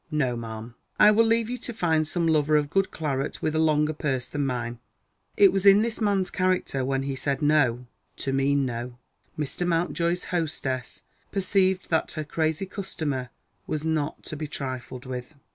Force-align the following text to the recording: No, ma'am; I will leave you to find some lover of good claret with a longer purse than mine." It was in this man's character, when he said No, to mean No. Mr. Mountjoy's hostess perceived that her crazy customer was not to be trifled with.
No, 0.09 0.35
ma'am; 0.35 0.73
I 0.99 1.11
will 1.11 1.27
leave 1.27 1.47
you 1.47 1.59
to 1.59 1.73
find 1.75 2.07
some 2.07 2.25
lover 2.27 2.55
of 2.57 2.71
good 2.71 2.89
claret 2.89 3.43
with 3.43 3.53
a 3.53 3.59
longer 3.59 3.93
purse 3.93 4.27
than 4.27 4.47
mine." 4.47 4.79
It 5.37 5.53
was 5.53 5.63
in 5.63 5.83
this 5.83 6.01
man's 6.01 6.31
character, 6.31 6.83
when 6.83 7.03
he 7.03 7.15
said 7.15 7.39
No, 7.43 7.85
to 8.17 8.33
mean 8.33 8.65
No. 8.65 8.97
Mr. 9.37 9.63
Mountjoy's 9.67 10.23
hostess 10.33 11.03
perceived 11.31 11.91
that 11.91 12.13
her 12.13 12.23
crazy 12.23 12.65
customer 12.65 13.29
was 13.67 13.85
not 13.85 14.23
to 14.23 14.35
be 14.35 14.47
trifled 14.47 15.05
with. 15.05 15.35